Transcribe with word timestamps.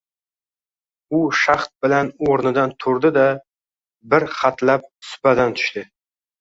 U 1.17 1.19
shahd 1.39 1.69
bilan 1.85 2.09
o‘rnidan 2.31 2.75
turdi-da, 2.87 3.29
bir 4.15 4.29
hatlab 4.41 4.93
supadan 5.13 5.59
tushdi. 5.63 5.89